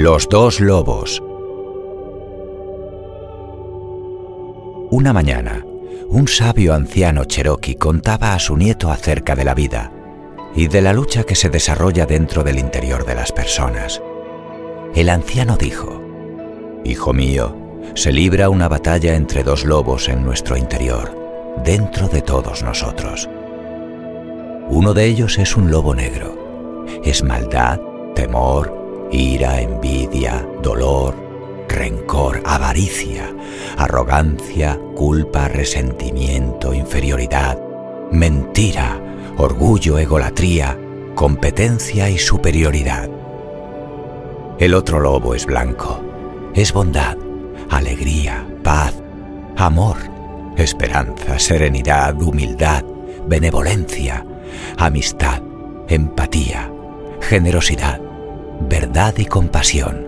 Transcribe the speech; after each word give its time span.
Los 0.00 0.28
dos 0.28 0.60
lobos. 0.60 1.20
Una 4.92 5.12
mañana, 5.12 5.66
un 6.08 6.28
sabio 6.28 6.72
anciano 6.74 7.24
cherokee 7.24 7.74
contaba 7.74 8.32
a 8.32 8.38
su 8.38 8.56
nieto 8.56 8.92
acerca 8.92 9.34
de 9.34 9.44
la 9.44 9.54
vida 9.54 9.90
y 10.54 10.68
de 10.68 10.82
la 10.82 10.92
lucha 10.92 11.24
que 11.24 11.34
se 11.34 11.50
desarrolla 11.50 12.06
dentro 12.06 12.44
del 12.44 12.60
interior 12.60 13.04
de 13.04 13.16
las 13.16 13.32
personas. 13.32 14.00
El 14.94 15.08
anciano 15.08 15.56
dijo, 15.56 16.00
Hijo 16.84 17.12
mío, 17.12 17.56
se 17.94 18.12
libra 18.12 18.50
una 18.50 18.68
batalla 18.68 19.16
entre 19.16 19.42
dos 19.42 19.64
lobos 19.64 20.08
en 20.08 20.24
nuestro 20.24 20.56
interior, 20.56 21.12
dentro 21.64 22.06
de 22.06 22.22
todos 22.22 22.62
nosotros. 22.62 23.28
Uno 24.70 24.94
de 24.94 25.06
ellos 25.06 25.38
es 25.38 25.56
un 25.56 25.72
lobo 25.72 25.92
negro. 25.92 26.86
Es 27.02 27.24
maldad, 27.24 27.80
temor, 28.14 28.78
ira, 29.10 29.60
envidia, 29.60 30.46
dolor, 30.62 31.14
rencor, 31.68 32.42
avaricia, 32.44 33.32
arrogancia, 33.76 34.78
culpa, 34.94 35.48
resentimiento, 35.48 36.74
inferioridad, 36.74 37.58
mentira, 38.10 39.00
orgullo, 39.36 39.98
egolatría, 39.98 40.78
competencia 41.14 42.10
y 42.10 42.18
superioridad. 42.18 43.08
El 44.58 44.74
otro 44.74 44.98
lobo 45.00 45.34
es 45.34 45.46
blanco, 45.46 46.00
es 46.54 46.72
bondad, 46.72 47.16
alegría, 47.70 48.46
paz, 48.64 48.94
amor, 49.56 49.96
esperanza, 50.56 51.38
serenidad, 51.38 52.20
humildad, 52.20 52.84
benevolencia, 53.26 54.24
amistad, 54.76 55.42
empatía, 55.88 56.70
generosidad, 57.20 58.00
verdad 58.80 59.14
y 59.18 59.24
compasión. 59.24 60.06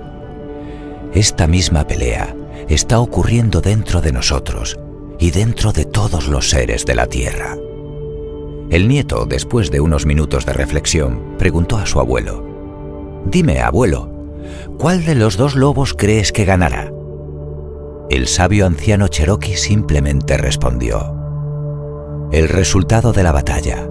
Esta 1.12 1.48
misma 1.48 1.88
pelea 1.88 2.36
está 2.68 3.00
ocurriendo 3.00 3.60
dentro 3.60 4.00
de 4.00 4.12
nosotros 4.12 4.78
y 5.18 5.32
dentro 5.32 5.72
de 5.72 5.84
todos 5.84 6.28
los 6.28 6.50
seres 6.50 6.86
de 6.86 6.94
la 6.94 7.06
Tierra. 7.08 7.56
El 8.70 8.86
nieto, 8.86 9.26
después 9.26 9.72
de 9.72 9.80
unos 9.80 10.06
minutos 10.06 10.46
de 10.46 10.52
reflexión, 10.52 11.34
preguntó 11.36 11.78
a 11.78 11.86
su 11.86 11.98
abuelo, 11.98 12.46
Dime, 13.24 13.58
abuelo, 13.58 14.08
¿cuál 14.78 15.04
de 15.04 15.16
los 15.16 15.36
dos 15.36 15.56
lobos 15.56 15.92
crees 15.92 16.30
que 16.30 16.44
ganará? 16.44 16.92
El 18.08 18.28
sabio 18.28 18.66
anciano 18.66 19.08
Cherokee 19.08 19.56
simplemente 19.56 20.36
respondió, 20.36 21.12
El 22.30 22.48
resultado 22.48 23.12
de 23.12 23.24
la 23.24 23.32
batalla 23.32 23.88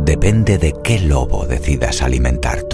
depende 0.00 0.56
de 0.56 0.72
qué 0.82 0.98
lobo 0.98 1.44
decidas 1.46 2.00
alimentar 2.00 2.62
tú. 2.62 2.73